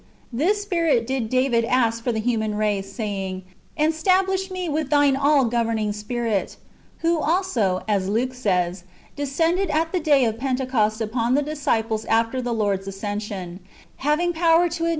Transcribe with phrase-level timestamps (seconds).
[0.33, 4.89] This Spirit did David ask for the human r^ce, saying, j "And stablish me with
[4.89, 6.55] Thine all governing Spirit;"^
[7.01, 8.83] who.\ also, as Luke says,
[9.15, 13.59] descended at the day of Pentecost upon /^ the disciples after the Lord's ascension,
[13.97, 14.89] having power to admit j I 1 Isa.